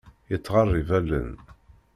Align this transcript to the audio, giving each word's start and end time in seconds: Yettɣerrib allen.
Yettɣerrib 0.31 0.89
allen. 0.97 1.31